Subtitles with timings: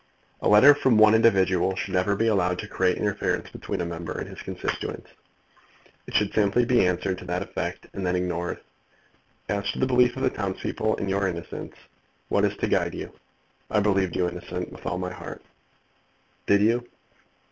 [0.41, 4.13] "A letter from one individual should never be allowed to create interference between a member
[4.17, 5.07] and his constituents.
[6.07, 8.61] It should simply be answered to that effect, and then ignored.
[9.47, 11.75] As to the belief of the townspeople in your innocence,
[12.29, 13.11] what is to guide you?
[13.69, 15.43] I believed you innocent with all my heart."
[16.47, 16.87] "Did you?"